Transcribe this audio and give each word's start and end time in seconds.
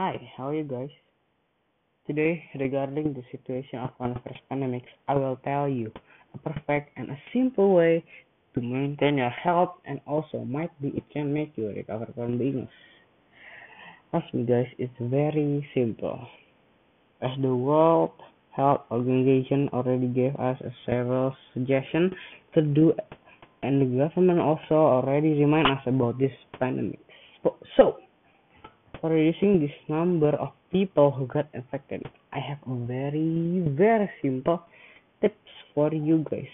Hi, 0.00 0.28
how 0.36 0.48
are 0.48 0.54
you 0.54 0.64
guys? 0.64 0.90
Today, 2.08 2.42
regarding 2.58 3.14
the 3.14 3.22
situation 3.30 3.78
of 3.78 3.90
coronavirus 3.96 4.42
pandemics, 4.50 4.90
I 5.06 5.14
will 5.14 5.36
tell 5.44 5.68
you 5.68 5.92
a 6.34 6.38
perfect 6.38 6.90
and 6.96 7.10
a 7.10 7.18
simple 7.32 7.76
way 7.76 8.04
to 8.54 8.60
maintain 8.60 9.18
your 9.18 9.30
health 9.30 9.76
and 9.84 10.00
also 10.04 10.44
might 10.44 10.74
be 10.82 10.88
it 10.88 11.04
can 11.12 11.32
make 11.32 11.52
you 11.54 11.68
recover 11.68 12.08
from 12.16 12.38
the 12.38 12.44
illness. 12.44 12.74
Trust 14.10 14.34
me 14.34 14.42
guys, 14.44 14.66
it's 14.78 14.98
very 14.98 15.64
simple. 15.72 16.26
As 17.22 17.30
the 17.40 17.54
World 17.54 18.18
Health 18.50 18.82
Organization 18.90 19.68
already 19.72 20.08
gave 20.08 20.34
us 20.40 20.60
several 20.86 21.36
suggestions 21.54 22.12
to 22.54 22.62
do 22.62 22.94
and 23.62 23.80
the 23.80 23.96
government 23.96 24.40
also 24.40 24.74
already 24.74 25.38
remind 25.38 25.68
us 25.68 25.86
about 25.86 26.18
this 26.18 26.32
pandemic. 26.58 26.98
So, 27.76 27.98
for 29.00 29.10
reducing 29.10 29.60
this 29.60 29.74
number 29.88 30.30
of 30.30 30.50
people 30.70 31.10
who 31.10 31.26
got 31.26 31.48
infected, 31.54 32.02
I 32.32 32.38
have 32.38 32.58
a 32.66 32.86
very, 32.86 33.64
very 33.76 34.10
simple 34.22 34.62
tips 35.20 35.50
for 35.74 35.92
you 35.92 36.24
guys. 36.30 36.48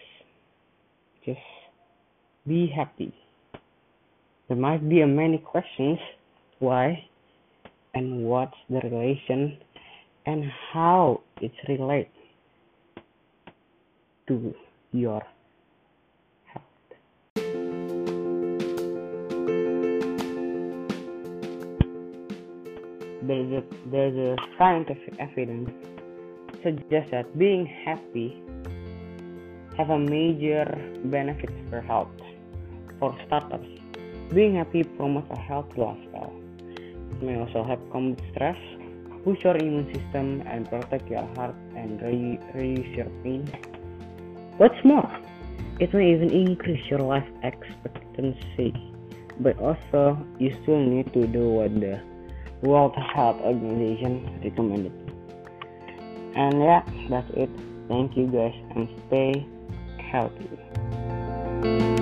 Just 1.24 1.40
be 2.46 2.66
happy. 2.74 3.12
There 4.48 4.56
might 4.56 4.88
be 4.88 5.04
many 5.04 5.38
questions 5.38 5.98
why 6.58 7.04
and 7.94 8.24
what's 8.24 8.56
the 8.68 8.80
relation 8.80 9.58
and 10.26 10.44
how 10.72 11.22
it's 11.40 11.54
related 11.68 12.08
to 14.28 14.54
your 14.92 15.22
there's 23.26 23.52
a, 23.52 23.62
there's 23.90 24.16
a 24.16 24.36
scientific 24.58 25.14
evidence 25.18 25.70
suggests 26.62 27.10
that 27.10 27.38
being 27.38 27.66
happy 27.66 28.42
have 29.76 29.90
a 29.90 29.98
major 29.98 30.64
benefits 31.04 31.52
for 31.68 31.80
health. 31.80 32.08
For 32.98 33.16
starters, 33.26 33.66
being 34.32 34.56
happy 34.56 34.84
promotes 34.84 35.28
a 35.30 35.38
healthy 35.38 35.80
lifestyle. 35.80 36.32
It 37.10 37.22
may 37.22 37.36
also 37.38 37.64
help 37.64 37.80
combat 37.90 38.22
stress, 38.32 38.58
boost 39.24 39.42
your 39.42 39.56
immune 39.56 39.92
system, 39.92 40.42
and 40.46 40.68
protect 40.68 41.10
your 41.10 41.26
heart 41.34 41.54
and 41.76 42.00
re- 42.02 42.38
reduce 42.54 42.96
your 42.96 43.10
pain. 43.22 43.46
What's 44.58 44.82
more, 44.84 45.10
it 45.80 45.92
may 45.92 46.12
even 46.12 46.30
increase 46.30 46.84
your 46.88 47.00
life 47.00 47.26
expectancy. 47.42 48.72
But 49.40 49.58
also, 49.58 50.16
you 50.38 50.56
still 50.62 50.78
need 50.78 51.12
to 51.12 51.26
do 51.26 51.48
what 51.48 51.74
the 51.80 52.00
World 52.64 52.96
Health 52.96 53.40
Organization 53.42 54.40
recommended. 54.42 54.92
And 56.34 56.60
yeah, 56.62 56.82
that's 57.08 57.30
it. 57.34 57.50
Thank 57.88 58.16
you 58.16 58.26
guys 58.26 58.54
and 58.74 58.88
stay 59.06 59.46
healthy. 60.10 61.93